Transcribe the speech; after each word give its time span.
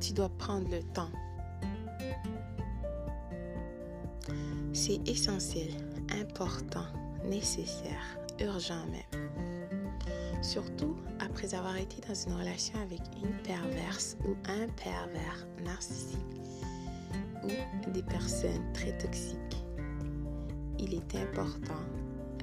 tu 0.00 0.12
dois 0.12 0.30
prendre 0.30 0.68
le 0.70 0.82
temps. 0.82 1.10
C'est 4.72 5.06
essentiel, 5.08 5.70
important, 6.20 6.86
nécessaire, 7.24 8.18
urgent 8.40 8.86
même. 8.86 9.28
Surtout 10.42 10.96
après 11.20 11.54
avoir 11.54 11.76
été 11.76 12.00
dans 12.08 12.14
une 12.14 12.32
relation 12.32 12.80
avec 12.80 13.00
une 13.22 13.36
perverse 13.42 14.16
ou 14.26 14.34
un 14.48 14.66
pervers 14.82 15.46
narcissique 15.64 16.18
ou 17.86 17.90
des 17.90 18.02
personnes 18.02 18.72
très 18.72 18.96
toxiques. 18.98 19.64
Il 20.78 20.94
est 20.94 21.14
important, 21.14 21.74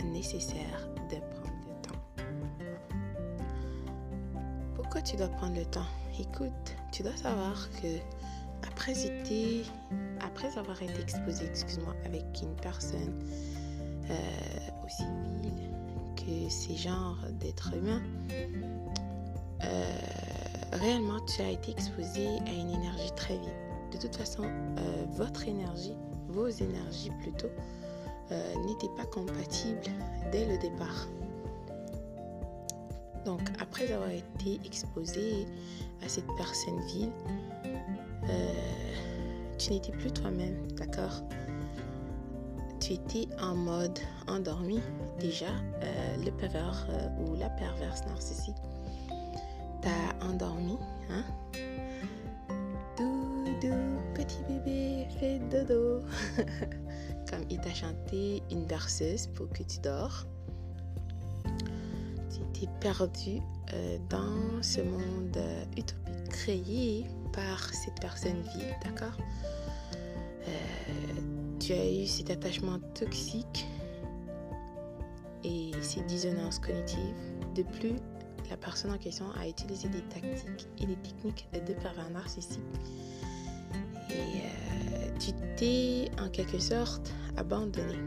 nécessaire 0.06 0.88
de 1.10 1.18
prendre 1.18 1.58
le 1.68 1.74
temps. 1.82 2.02
Pourquoi 4.76 5.02
tu 5.02 5.16
dois 5.18 5.28
prendre 5.28 5.56
le 5.56 5.66
temps? 5.66 5.86
Écoute, 6.20 6.76
tu 6.92 7.04
dois 7.04 7.16
savoir 7.16 7.70
que 7.80 7.88
après, 8.68 8.94
après 10.20 10.58
avoir 10.58 10.82
été 10.82 11.00
exposé, 11.00 11.46
excuse-moi, 11.46 11.94
avec 12.06 12.24
une 12.42 12.56
personne 12.56 13.22
euh, 14.10 14.16
aussi 14.84 15.04
vile 15.42 15.70
que 16.16 16.50
ces 16.50 16.76
genres 16.76 17.20
d'êtres 17.40 17.72
humains, 17.76 18.02
euh, 19.64 19.86
réellement 20.74 21.20
tu 21.28 21.44
as 21.44 21.52
été 21.52 21.72
exposé 21.72 22.28
à 22.48 22.52
une 22.52 22.72
énergie 22.72 23.12
très 23.16 23.38
vite. 23.38 23.54
De 23.92 23.98
toute 24.00 24.16
façon, 24.16 24.44
euh, 24.44 25.06
votre 25.12 25.48
énergie, 25.48 25.96
vos 26.30 26.48
énergies 26.48 27.12
plutôt, 27.22 27.52
n'étaient 28.66 28.94
pas 28.98 29.06
compatibles 29.06 29.80
dès 30.34 30.46
le 30.46 30.58
départ. 30.58 31.08
Donc, 33.28 33.42
après 33.60 33.92
avoir 33.92 34.10
été 34.10 34.58
exposé 34.64 35.46
à 36.02 36.08
cette 36.08 36.28
personne 36.38 36.80
vile, 36.88 37.12
tu 39.58 39.74
n'étais 39.74 39.92
plus 39.92 40.12
toi-même, 40.14 40.72
d'accord? 40.78 41.22
Tu 42.80 42.94
étais 42.94 43.28
en 43.42 43.54
mode 43.54 44.00
endormi 44.30 44.80
déjà. 45.20 45.52
le 46.24 46.32
pervers 46.32 46.88
ou 47.20 47.36
la 47.36 47.50
perverse 47.50 48.06
narcissique 48.06 48.56
t'a 49.82 50.26
endormi, 50.26 50.78
hein? 51.10 51.26
Doudou, 52.98 53.76
petit 54.16 54.42
bébé, 54.48 55.06
fais 55.20 55.40
dodo. 55.40 56.00
Comme 57.30 57.44
il 57.50 57.60
t'a 57.60 57.74
chanté 57.74 58.42
une 58.50 58.64
berceuse 58.64 59.28
pour 59.28 59.50
que 59.50 59.64
tu 59.64 59.80
dors. 59.82 60.26
T'es 62.60 62.68
perdu 62.80 63.40
euh, 63.74 63.98
dans 64.10 64.64
ce 64.64 64.82
monde 64.82 65.38
euh, 65.38 65.64
utopique 65.78 66.30
créé 66.30 67.06
par 67.32 67.72
cette 67.72 68.00
personne 68.00 68.42
vile, 68.42 68.76
d'accord? 68.84 69.16
Euh, 70.48 70.52
tu 71.60 71.74
as 71.74 71.92
eu 71.92 72.08
cet 72.08 72.32
attachement 72.32 72.80
toxique 72.96 73.68
et 75.44 75.72
ces 75.82 76.02
dissonances 76.02 76.58
cognitives. 76.58 77.14
De 77.54 77.62
plus, 77.62 77.94
la 78.50 78.58
personne 78.58 78.92
en 78.92 78.98
question 78.98 79.26
a 79.40 79.48
utilisé 79.48 79.88
des 79.90 80.02
tactiques 80.02 80.68
et 80.80 80.88
des 80.88 80.96
techniques 80.96 81.48
de 81.54 81.74
pervers 81.74 82.10
narcissique. 82.10 82.60
Et 84.10 84.42
tu 85.20 85.32
t'es 85.58 86.10
en 86.20 86.30
quelque 86.30 86.58
sorte 86.58 87.14
abandonné. 87.36 88.00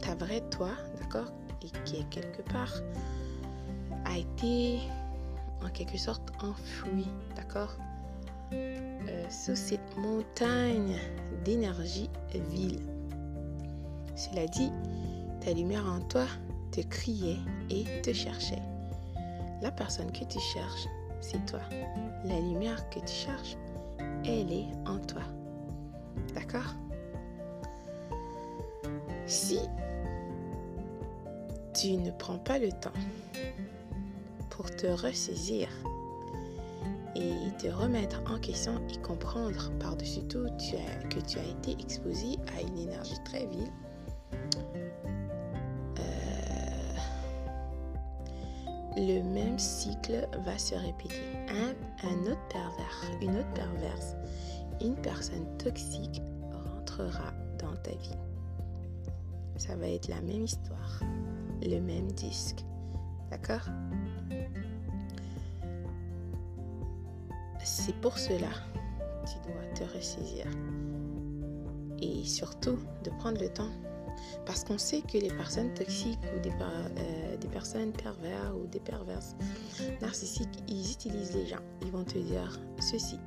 Ta 0.00 0.14
vraie 0.14 0.42
toi, 0.50 0.70
d'accord, 1.00 1.32
et 1.62 1.70
qui 1.84 1.96
est 1.96 2.08
quelque 2.10 2.42
part, 2.42 2.74
a 4.04 4.18
été 4.18 4.80
en 5.64 5.68
quelque 5.68 5.98
sorte 5.98 6.32
enfoui, 6.42 7.06
d'accord, 7.36 7.76
euh, 8.52 9.24
sous 9.28 9.56
cette 9.56 9.96
montagne 9.96 10.96
d'énergie 11.44 12.10
vile. 12.50 12.80
Cela 14.16 14.46
dit, 14.46 14.72
ta 15.40 15.52
lumière 15.52 15.86
en 15.86 16.00
toi 16.00 16.26
te 16.72 16.80
criait 16.80 17.38
et 17.70 17.84
te 18.02 18.12
cherchait. 18.12 18.62
La 19.62 19.70
personne 19.70 20.10
que 20.12 20.24
tu 20.24 20.38
cherches, 20.38 20.86
c'est 21.20 21.44
toi. 21.46 21.60
La 22.24 22.38
lumière 22.40 22.88
que 22.90 23.00
tu 23.00 23.12
cherches, 23.12 23.56
elle 24.24 24.52
est 24.52 24.68
en 24.86 24.98
toi. 24.98 25.22
D'accord? 26.34 26.74
Si 29.26 29.60
tu 31.80 31.96
ne 31.96 32.10
prends 32.10 32.36
pas 32.36 32.58
le 32.58 32.70
temps 32.72 32.92
pour 34.50 34.70
te 34.70 34.86
ressaisir 34.86 35.68
et 37.16 37.32
te 37.58 37.68
remettre 37.68 38.20
en 38.30 38.38
question 38.38 38.74
et 38.92 38.98
comprendre 38.98 39.70
par-dessus 39.78 40.22
tout 40.24 40.44
que 41.08 41.20
tu 41.20 41.38
as 41.38 41.44
été 41.44 41.82
exposé 41.82 42.38
à 42.54 42.60
une 42.60 42.76
énergie 42.76 43.16
très 43.24 43.46
vile, 43.46 43.72
le 48.96 49.22
même 49.22 49.58
cycle 49.58 50.28
va 50.44 50.58
se 50.58 50.74
répéter. 50.74 51.22
Un, 51.48 51.74
un 52.06 52.30
autre 52.30 52.48
pervers, 52.50 53.04
une 53.22 53.38
autre 53.38 53.54
perverse, 53.54 54.16
une 54.82 54.96
personne 54.96 55.46
toxique 55.56 56.20
rentrera 56.52 57.32
dans 57.58 57.74
ta 57.76 57.92
vie. 57.92 58.18
Ça 59.56 59.76
va 59.76 59.88
être 59.88 60.08
la 60.08 60.20
même 60.20 60.44
histoire, 60.44 61.00
le 61.62 61.80
même 61.80 62.10
disque. 62.12 62.64
D'accord? 63.30 63.68
C'est 67.62 67.94
pour 68.00 68.18
cela 68.18 68.48
tu 69.24 69.34
dois 69.50 69.62
te 69.74 69.94
ressaisir. 69.94 70.46
Et 72.00 72.24
surtout 72.24 72.78
de 73.04 73.10
prendre 73.10 73.40
le 73.40 73.48
temps 73.48 73.70
parce 74.46 74.64
qu'on 74.64 74.78
sait 74.78 75.02
que 75.02 75.18
les 75.18 75.30
personnes 75.30 75.72
toxiques 75.74 76.18
ou 76.36 76.40
des, 76.40 76.50
euh, 76.50 77.36
personnes 77.52 77.92
perverses 77.92 78.54
ou 78.54 78.66
des 78.66 78.80
perverses 78.80 79.34
narcissiques, 80.00 80.62
ils 80.68 80.92
utilisent 80.92 81.34
les 81.34 81.46
gens. 81.46 81.62
Ils 81.82 81.90
vont 81.90 82.04
te 82.04 82.18
dire 82.18 82.60
ceci. 82.80 83.18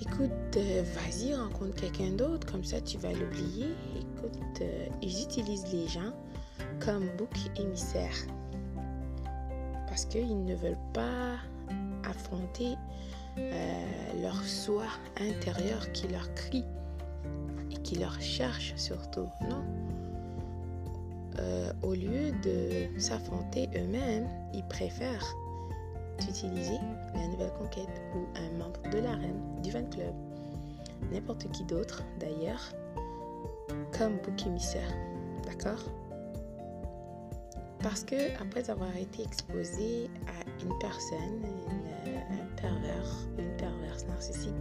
Écoute, 0.00 0.56
euh, 0.56 0.82
vas-y, 0.94 1.34
rencontre 1.34 1.76
quelqu'un 1.76 2.10
d'autre, 2.10 2.46
comme 2.50 2.64
ça 2.64 2.80
tu 2.80 2.98
vas 2.98 3.12
l'oublier. 3.12 3.68
Écoute, 3.96 4.60
euh, 4.60 4.86
ils 5.00 5.22
utilisent 5.22 5.66
les 5.72 5.88
gens 5.88 6.12
comme 6.84 7.08
bouc 7.16 7.50
émissaire. 7.56 8.16
Parce 9.86 10.04
qu'ils 10.04 10.44
ne 10.44 10.54
veulent 10.54 10.76
pas 10.92 11.36
affronter 12.08 12.76
leur 14.20 14.42
soi 14.44 14.84
intérieur 15.20 15.90
qui 15.92 16.08
leur 16.08 16.32
crie 16.34 16.64
et 17.70 17.76
qui 17.76 17.96
leur 17.96 18.20
cherche 18.20 18.74
surtout. 18.76 19.28
Non, 19.48 19.64
euh, 21.38 21.72
au 21.82 21.94
lieu 21.94 22.32
de 22.42 22.98
s'affronter 22.98 23.68
eux-mêmes, 23.76 24.28
ils 24.52 24.64
préfèrent 24.64 25.26
utiliser 26.28 26.78
la 27.14 27.26
nouvelle 27.28 27.52
conquête 27.58 28.02
ou 28.14 28.26
un 28.36 28.58
membre 28.58 28.80
de 28.90 28.98
la 28.98 29.12
reine 29.12 29.40
du 29.62 29.70
fan 29.70 29.88
club, 29.88 30.14
n'importe 31.10 31.50
qui 31.52 31.64
d'autre 31.64 32.02
d'ailleurs, 32.20 32.72
comme 33.96 34.18
bouc 34.18 34.46
émissaire. 34.46 34.92
D'accord? 35.44 35.82
Parce 37.82 38.04
que 38.04 38.40
après 38.40 38.70
avoir 38.70 38.96
été 38.96 39.22
exposé 39.22 40.08
à 40.26 40.62
une 40.64 40.78
personne, 40.78 41.44
un 42.06 42.60
pervers, 42.60 43.28
une 43.38 43.56
perverse 43.56 44.06
narcissique, 44.06 44.54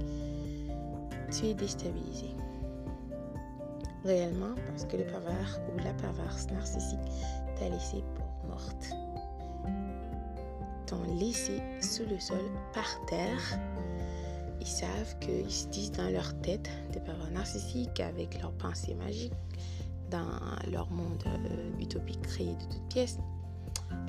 tu 1.32 1.48
es 1.48 1.54
déstabilisé 1.54 2.36
réellement 4.04 4.56
parce 4.68 4.86
que 4.86 4.98
le 4.98 5.06
pervers 5.06 5.60
ou 5.74 5.78
la 5.80 5.94
perverse 5.94 6.48
narcissique 6.52 7.00
t'a 7.58 7.70
laissé 7.70 8.04
pour 8.16 8.50
morte. 8.50 8.92
T'ont 10.88 11.04
laissé 11.20 11.62
sous 11.82 12.06
le 12.10 12.20
sol, 12.20 12.42
par 12.74 13.06
terre. 13.06 13.60
Ils 14.60 14.68
savent 14.68 15.18
qu'ils 15.20 15.52
se 15.52 15.68
disent 15.68 15.92
dans 15.92 16.10
leur 16.10 16.34
tête, 16.42 16.70
des 16.92 17.00
pervers 17.00 17.32
narcissiques, 17.32 18.00
avec 18.00 18.40
leurs 18.42 18.52
pensées 18.54 18.94
magiques, 18.96 19.34
dans 20.12 20.72
leur 20.72 20.90
monde 20.92 21.24
euh, 21.26 21.72
utopique 21.80 22.22
créé 22.22 22.54
de 22.54 22.74
toutes 22.74 22.88
pièces. 22.90 23.18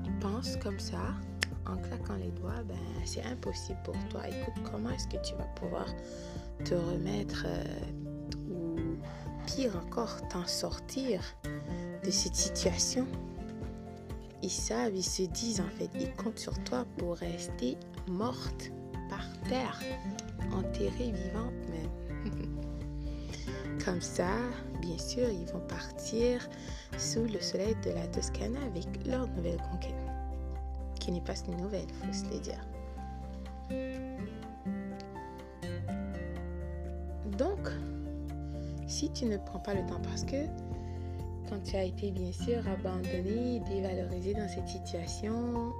Ils 0.04 0.19
pensent 0.19 0.56
comme 0.56 0.78
ça, 0.78 0.99
en 1.66 1.76
claquant 1.76 2.16
les 2.16 2.31
doigts, 2.32 2.62
ben, 2.66 2.76
c'est 3.04 3.25
impossible 3.25 3.78
pour 3.84 3.96
toi. 4.10 4.28
Écoute, 4.28 4.62
comment 4.70 4.90
est-ce 4.90 5.06
que 5.06 5.22
tu 5.25 5.34
vas 5.34 5.46
pouvoir 5.54 5.87
te 6.64 6.75
remettre 6.75 7.44
euh, 7.46 8.96
pire 9.46 9.76
encore, 9.76 10.16
t'en 10.28 10.46
sortir 10.46 11.22
de 12.04 12.10
cette 12.10 12.37
situation? 12.37 13.06
Ils 14.43 14.50
savent, 14.50 14.94
ils 14.94 15.04
se 15.04 15.22
disent 15.22 15.60
en 15.60 15.78
fait, 15.78 15.88
ils 15.94 16.12
comptent 16.14 16.40
sur 16.40 16.58
toi 16.64 16.84
pour 16.99 17.16
rester 17.16 17.76
morte 18.08 18.72
par 19.08 19.25
terre, 19.49 19.81
enterrée 20.52 21.12
vivante 21.12 21.54
même. 21.70 22.49
Comme 23.84 24.00
ça, 24.00 24.31
bien 24.81 24.99
sûr, 24.99 25.29
ils 25.29 25.46
vont 25.46 25.67
partir 25.67 26.49
sous 26.99 27.25
le 27.25 27.40
soleil 27.40 27.75
de 27.84 27.90
la 27.90 28.06
Toscane 28.06 28.56
avec 28.56 28.87
leur 29.06 29.26
nouvelle 29.29 29.61
conquête, 29.73 29.94
qui 31.00 31.11
n'est 31.11 31.20
pas 31.20 31.34
une 31.49 31.56
nouvelle, 31.56 31.88
faut 31.88 32.12
se 32.12 32.25
le 32.32 32.38
dire. 32.38 32.61
Donc, 37.38 37.69
si 38.87 39.11
tu 39.11 39.25
ne 39.25 39.37
prends 39.37 39.58
pas 39.58 39.75
le 39.75 39.85
temps, 39.87 40.00
parce 40.05 40.23
que 40.23 40.46
quand 41.49 41.61
tu 41.64 41.75
as 41.75 41.85
été 41.85 42.12
bien 42.12 42.32
sûr 42.32 42.62
abandonné, 42.69 43.61
dévalorisé 43.69 44.35
dans 44.35 44.49
cette 44.49 44.69
situation, 44.69 45.73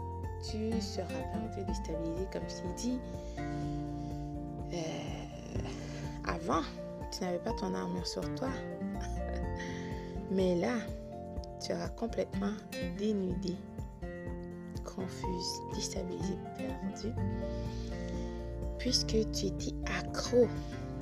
tu 0.51 0.73
seras 0.81 1.07
perdu, 1.07 1.65
déstabilisé, 1.69 2.27
comme 2.33 2.43
je 2.49 2.57
t'ai 2.57 2.75
dit. 2.77 2.99
Euh, 4.75 4.79
avant, 6.27 6.63
tu 7.13 7.25
n'avais 7.25 7.39
pas 7.39 7.53
ton 7.53 7.75
armure 7.75 8.07
sur 8.07 8.23
toi. 8.35 8.49
Mais 10.31 10.57
là, 10.57 10.77
tu 11.61 11.69
seras 11.69 11.89
complètement 11.89 12.55
dénudé, 12.99 13.57
confuse, 14.85 15.61
déstabilisé, 15.75 16.35
perdu. 16.57 17.15
Puisque 18.79 19.31
tu 19.33 19.47
étais 19.47 19.75
accro. 19.87 20.49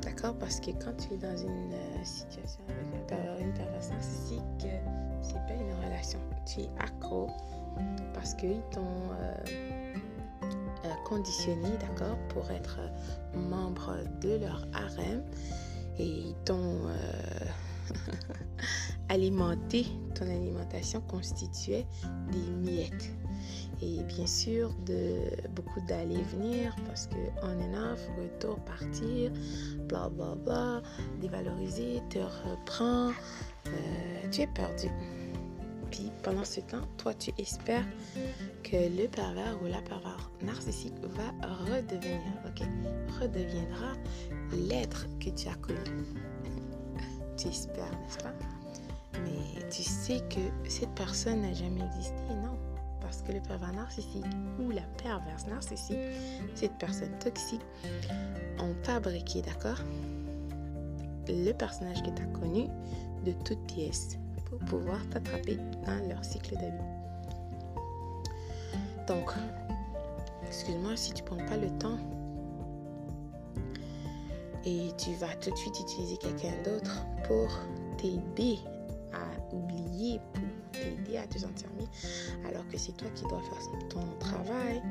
D'accord? 0.02 0.34
Parce 0.38 0.60
que 0.60 0.70
quand 0.82 0.94
tu 0.96 1.14
es 1.14 1.16
dans 1.18 1.36
une 1.36 1.72
euh, 1.72 2.04
situation 2.04 2.60
avec 2.68 3.12
un 3.12 3.38
une 3.38 3.52
personne 3.52 3.94
narcissique, 3.94 4.66
c'est 5.20 5.34
pas 5.34 5.54
une 5.54 5.84
relation. 5.84 6.18
Tu 6.46 6.62
es 6.62 6.70
accro 6.78 7.28
parce 8.14 8.34
qu'ils 8.34 8.62
t'ont 8.70 8.80
euh, 8.80 9.34
euh, 10.84 10.88
conditionné, 11.04 11.68
d'accord, 11.80 12.16
pour 12.28 12.50
être 12.50 12.80
membre 13.34 13.96
de 14.20 14.36
leur 14.36 14.66
harem 14.72 15.22
et 16.00 16.34
t'ont 16.44 16.80
alimenté, 19.08 19.86
ton 20.14 20.24
alimentation 20.24 21.00
constituait 21.02 21.86
des 22.32 22.50
miettes. 22.52 23.10
Et 23.82 24.02
bien 24.04 24.26
sûr, 24.26 24.74
de 24.84 25.48
beaucoup 25.54 25.80
d'aller-venir 25.88 26.76
parce 26.86 27.06
que 27.06 27.16
on 27.42 27.60
and 27.60 27.92
off, 27.92 28.00
retour, 28.18 28.56
partir, 28.64 29.32
bla 29.88 30.08
bla 30.10 30.34
bla, 30.34 30.82
dévaloriser, 31.20 32.02
te 32.10 32.18
reprend, 32.18 33.08
euh, 33.66 34.30
tu 34.30 34.42
es 34.42 34.46
perdu. 34.48 34.88
Puis 35.90 36.10
pendant 36.22 36.44
ce 36.44 36.60
temps, 36.60 36.86
toi, 36.98 37.14
tu 37.14 37.32
espères 37.38 37.84
que 38.62 38.76
le 38.76 39.08
pervers 39.08 39.60
ou 39.62 39.66
la 39.66 39.82
pervers 39.82 40.30
narcissique 40.42 40.94
va 41.02 41.46
redevenir, 41.64 42.20
ok, 42.46 42.66
redeviendra 43.20 43.92
l'être 44.68 45.06
que 45.18 45.30
tu 45.30 45.48
as 45.48 45.54
connu. 45.54 45.78
tu 47.36 47.48
espères, 47.48 47.90
n'est-ce 47.90 48.18
pas? 48.18 48.32
Mais 49.24 49.68
tu 49.70 49.82
sais 49.82 50.20
que 50.28 50.68
cette 50.68 50.94
personne 50.94 51.42
n'a 51.42 51.52
jamais 51.52 51.84
existé, 51.84 52.34
non? 52.42 52.56
Parce 53.00 53.22
que 53.22 53.32
le 53.32 53.40
pervers 53.40 53.72
narcissique 53.72 54.24
ou 54.60 54.70
la 54.70 54.82
perverse 55.02 55.46
narcissique, 55.46 55.96
cette 56.54 56.76
personne 56.78 57.18
toxique, 57.18 57.62
ont 58.60 58.74
fabriqué, 58.84 59.42
d'accord? 59.42 59.78
Le 61.28 61.52
personnage 61.52 62.02
que 62.02 62.10
tu 62.10 62.22
as 62.22 62.38
connu 62.38 62.68
de 63.24 63.32
toutes 63.44 63.64
pièces 63.66 64.18
pour 64.50 64.58
pouvoir 64.60 64.98
t'attraper 65.10 65.56
dans 65.86 66.08
leur 66.08 66.24
cycle 66.24 66.56
de 66.56 66.66
vie. 66.66 67.00
Donc, 69.06 69.32
excuse-moi 70.46 70.96
si 70.96 71.12
tu 71.12 71.22
prends 71.22 71.36
pas 71.36 71.56
le 71.56 71.70
temps 71.78 71.98
et 74.64 74.90
tu 74.98 75.14
vas 75.14 75.34
tout 75.36 75.50
de 75.50 75.56
suite 75.56 75.80
utiliser 75.80 76.16
quelqu'un 76.18 76.52
d'autre 76.64 77.04
pour 77.26 77.48
t'aider 77.96 78.58
à 79.12 79.54
oublier, 79.54 80.20
pour 80.34 80.42
t'aider 80.72 81.16
à 81.16 81.26
te 81.26 81.38
sentir 81.38 81.68
alors 82.46 82.66
que 82.68 82.78
c'est 82.78 82.92
toi 82.92 83.08
qui 83.14 83.24
dois 83.24 83.40
faire 83.40 83.88
ton 83.88 84.02
travail, 84.18 84.82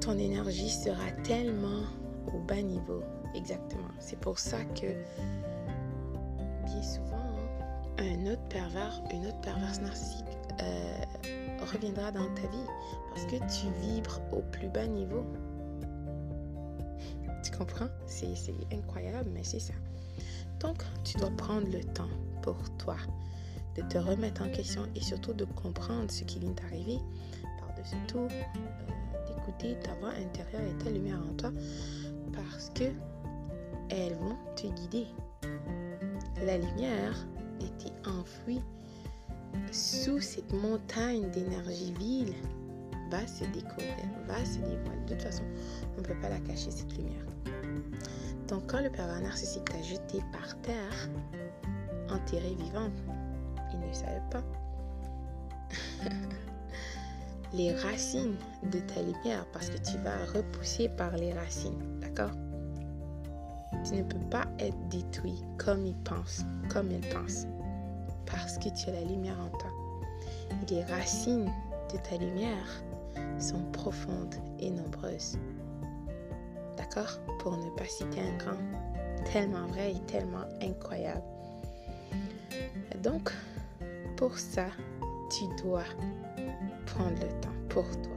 ton 0.00 0.18
énergie 0.18 0.70
sera 0.70 1.10
tellement 1.24 1.82
au 2.34 2.38
bas 2.40 2.62
niveau. 2.62 3.02
Exactement. 3.34 3.88
C'est 3.98 4.18
pour 4.18 4.38
ça 4.38 4.58
que 4.64 4.86
souvent, 6.82 7.24
un 7.98 8.26
autre 8.26 8.42
pervers, 8.48 9.02
une 9.12 9.26
autre 9.26 9.40
perverse 9.40 9.80
narcissique 9.80 10.24
euh, 10.62 11.04
reviendra 11.72 12.10
dans 12.10 12.26
ta 12.34 12.42
vie 12.42 12.66
parce 13.10 13.26
que 13.26 13.36
tu 13.36 13.70
vibres 13.80 14.20
au 14.32 14.42
plus 14.52 14.68
bas 14.68 14.86
niveau. 14.86 15.24
Tu 17.42 17.50
comprends? 17.52 17.88
C'est 18.06 18.34
incroyable, 18.72 19.30
mais 19.32 19.44
c'est 19.44 19.60
ça. 19.60 19.74
Donc, 20.60 20.82
tu 21.04 21.18
dois 21.18 21.30
prendre 21.30 21.68
le 21.70 21.84
temps 21.84 22.08
pour 22.42 22.56
toi 22.78 22.96
de 23.76 23.82
te 23.82 23.98
remettre 23.98 24.42
en 24.42 24.48
question 24.50 24.82
et 24.94 25.00
surtout 25.00 25.32
de 25.32 25.44
comprendre 25.44 26.10
ce 26.10 26.24
qui 26.24 26.38
vient 26.38 26.52
d'arriver. 26.52 26.98
Par-dessus 27.60 27.96
tout, 28.06 28.18
euh, 28.18 29.26
d'écouter 29.26 29.76
ta 29.82 29.94
voix 29.94 30.10
intérieure 30.10 30.62
et 30.62 30.84
ta 30.84 30.90
lumière 30.90 31.20
en 31.30 31.34
toi 31.34 31.50
parce 32.32 32.70
que 32.70 32.84
elles 33.90 34.14
vont 34.14 34.36
te 34.56 34.66
guider. 34.66 35.06
La 36.44 36.58
lumière 36.58 37.26
était 37.60 37.94
enfouie 38.06 38.60
sous 39.72 40.20
cette 40.20 40.52
montagne 40.52 41.30
d'énergie 41.30 41.94
vile 41.98 42.34
va 43.10 43.26
se 43.26 43.44
découvrir, 43.44 43.94
va 44.26 44.44
se 44.44 44.58
dévoiler. 44.58 45.00
De 45.06 45.14
toute 45.14 45.22
façon, 45.22 45.44
on 45.96 46.02
ne 46.02 46.06
peut 46.06 46.18
pas 46.20 46.28
la 46.28 46.40
cacher, 46.40 46.70
cette 46.70 46.94
lumière. 46.98 47.24
Donc, 48.48 48.66
quand 48.66 48.82
le 48.82 48.90
pervers 48.90 49.22
narcissique 49.22 49.64
t'a 49.64 49.80
jeté 49.80 50.22
par 50.32 50.60
terre, 50.60 51.08
enterré 52.10 52.54
vivant, 52.58 52.90
il 53.72 53.80
ne 53.80 53.92
savait 53.94 54.20
pas. 54.30 54.44
les 57.54 57.74
racines 57.74 58.36
de 58.70 58.80
ta 58.80 59.00
lumière, 59.00 59.46
parce 59.52 59.70
que 59.70 59.78
tu 59.78 59.96
vas 59.98 60.24
repousser 60.34 60.90
par 60.90 61.16
les 61.16 61.32
racines, 61.32 62.00
d'accord? 62.00 62.32
Tu 63.84 63.96
ne 63.96 64.02
peux 64.02 64.18
pas 64.30 64.46
être 64.58 64.88
détruit 64.88 65.42
comme 65.58 65.84
il 65.84 65.94
pense, 65.96 66.42
comme 66.70 66.90
il 66.90 67.00
pense, 67.10 67.46
parce 68.24 68.56
que 68.56 68.70
tu 68.70 68.88
as 68.88 68.92
la 68.92 69.02
lumière 69.02 69.38
en 69.38 69.56
toi. 69.58 69.70
les 70.70 70.82
racines 70.84 71.50
de 71.92 71.98
ta 71.98 72.16
lumière 72.16 72.82
sont 73.38 73.62
profondes 73.72 74.34
et 74.58 74.70
nombreuses. 74.70 75.38
D'accord? 76.78 77.18
Pour 77.38 77.56
ne 77.56 77.70
pas 77.70 77.84
citer 77.84 78.20
un 78.20 78.36
grand, 78.38 78.58
tellement 79.30 79.66
vrai 79.66 79.92
et 79.92 80.00
tellement 80.06 80.46
incroyable. 80.62 81.22
Donc, 83.02 83.30
pour 84.16 84.38
ça, 84.38 84.66
tu 85.30 85.44
dois 85.62 85.84
prendre 86.86 87.20
le 87.20 87.40
temps 87.40 87.50
pour 87.68 87.84
toi. 87.84 88.12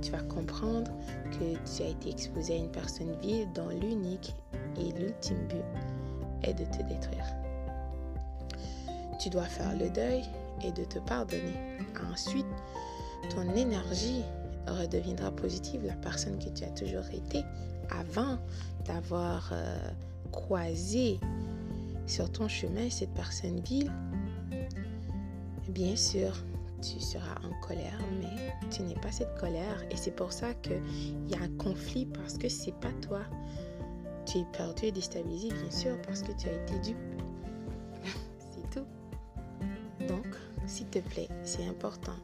Tu 0.00 0.12
vas 0.12 0.22
comprendre 0.22 0.90
que 1.32 1.54
tu 1.54 1.82
as 1.82 1.88
été 1.88 2.10
exposé 2.10 2.54
à 2.54 2.56
une 2.56 2.70
personne 2.70 3.14
vile 3.20 3.48
dont 3.52 3.68
l'unique 3.68 4.34
et 4.78 4.92
l'ultime 4.98 5.46
but 5.48 5.64
est 6.42 6.54
de 6.54 6.64
te 6.64 6.82
détruire. 6.82 7.24
Tu 9.20 9.30
dois 9.30 9.44
faire 9.44 9.76
le 9.76 9.90
deuil 9.90 10.22
et 10.64 10.72
de 10.72 10.84
te 10.84 10.98
pardonner. 11.00 11.56
Ensuite, 12.12 12.46
ton 13.30 13.48
énergie 13.54 14.22
redeviendra 14.66 15.30
positive, 15.30 15.84
la 15.86 15.94
personne 15.94 16.38
que 16.38 16.50
tu 16.50 16.64
as 16.64 16.70
toujours 16.70 17.08
été 17.12 17.44
avant 17.90 18.38
d'avoir 18.86 19.50
euh, 19.52 19.76
croisé 20.30 21.18
sur 22.06 22.30
ton 22.30 22.48
chemin 22.48 22.88
cette 22.90 23.12
personne 23.14 23.60
vile. 23.60 23.90
Bien 25.68 25.96
sûr, 25.96 26.32
tu 26.80 27.00
seras 27.00 27.34
en 27.44 27.66
colère, 27.66 27.98
mais 28.20 28.54
tu 28.70 28.82
n'es 28.82 28.94
pas 28.94 29.12
cette 29.12 29.34
colère 29.38 29.82
et 29.90 29.96
c'est 29.96 30.14
pour 30.14 30.32
ça 30.32 30.54
qu'il 30.54 30.80
y 31.28 31.34
a 31.34 31.42
un 31.42 31.56
conflit 31.58 32.06
parce 32.06 32.38
que 32.38 32.48
c'est 32.48 32.74
pas 32.74 32.92
toi. 33.02 33.20
Tu 34.28 34.38
es 34.38 34.44
perdu 34.44 34.86
et 34.86 34.92
déstabilisé, 34.92 35.48
bien 35.48 35.70
sûr, 35.70 35.96
parce 36.02 36.22
que 36.22 36.32
tu 36.32 36.48
as 36.48 36.52
été 36.52 36.78
dupe. 36.80 36.98
c'est 38.38 38.70
tout. 38.70 38.86
Donc, 40.06 40.26
s'il 40.66 40.86
te 40.88 40.98
plaît, 40.98 41.28
c'est 41.44 41.66
important 41.66 42.16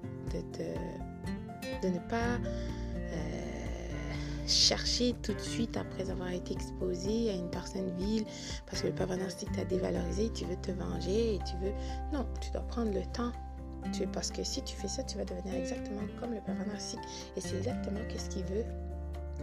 de 1.82 1.88
ne 1.88 1.99
pas 1.99 2.37
euh, 2.37 3.64
chercher 4.46 5.14
tout 5.23 5.32
de 5.32 5.40
suite 5.40 5.76
après 5.76 6.11
avoir 6.11 6.30
été 6.30 6.52
exposé 6.52 7.30
à 7.30 7.34
une 7.34 7.49
personne 7.49 7.90
vile 7.96 8.25
parce 8.66 8.82
que 8.82 8.88
le 8.88 8.94
pervers 8.94 9.16
narcissique 9.16 9.52
t'a 9.52 9.64
dévalorisé, 9.64 10.30
tu 10.32 10.44
veux 10.44 10.56
te 10.56 10.73
venger 10.73 11.37
et 11.37 11.38
tu 11.38 11.56
veux... 11.62 11.73
Non, 12.12 12.26
tu 12.40 12.50
dois 12.50 12.62
prendre 12.62 12.92
le 12.92 13.02
temps. 13.12 13.32
Tu, 13.92 14.06
parce 14.06 14.30
que 14.30 14.42
si 14.42 14.62
tu 14.62 14.76
fais 14.76 14.88
ça, 14.88 15.02
tu 15.02 15.18
vas 15.18 15.25
devenir 15.25 15.54
exactement 15.54 16.02
comme 16.18 16.32
le 16.32 16.40
pervers 16.40 16.66
narcissique. 16.66 17.00
Et 17.37 17.40
c'est 17.40 17.56
exactement 17.56 18.00
qu'est-ce 18.08 18.30
qu'il 18.30 18.44
veut, 18.44 18.64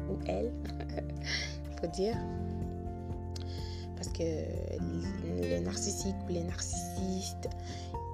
ou 0.09 0.17
elle, 0.25 0.51
dire. 1.88 2.15
Parce 3.95 4.09
que 4.09 4.23
les 5.41 5.59
narcissiques 5.59 6.15
ou 6.27 6.33
les 6.33 6.43
narcissistes, 6.43 7.50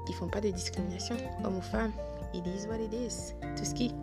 ils 0.09 0.15
font 0.15 0.27
pas 0.27 0.41
de 0.41 0.49
discrimination, 0.49 1.15
homme 1.43 1.57
ou 1.57 1.61
femme. 1.61 1.91
It 2.33 2.45
is 2.45 2.67
what 2.67 2.77
it 2.77 2.93
is. 2.93 3.33
Tout 3.55 3.63
ce 3.63 3.73
qui 3.73 3.93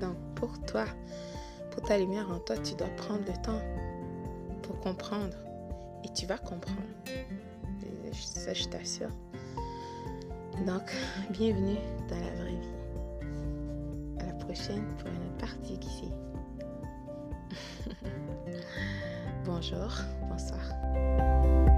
donc 0.00 0.16
pour 0.34 0.58
toi, 0.66 0.84
pour 1.70 1.82
ta 1.82 1.98
lumière 1.98 2.30
en 2.30 2.38
toi, 2.38 2.56
tu 2.58 2.74
dois 2.74 2.88
prendre 2.96 3.24
le 3.26 3.32
temps 3.42 3.60
pour 4.62 4.78
comprendre. 4.80 5.34
Et 6.04 6.08
tu 6.12 6.26
vas 6.26 6.38
comprendre. 6.38 6.80
Ça, 8.12 8.52
je 8.54 8.64
t'assure. 8.64 9.10
Donc, 10.66 10.90
bienvenue 11.30 11.76
dans 12.08 12.20
la 12.20 12.34
vraie 12.42 12.56
vie. 12.56 14.20
À 14.20 14.26
la 14.26 14.32
prochaine 14.32 14.84
pour 14.98 15.08
une 15.08 15.16
autre 15.16 15.38
partie 15.38 15.78
qui 15.78 16.10
Bonjour, 19.44 19.92
bonsoir. 20.28 21.75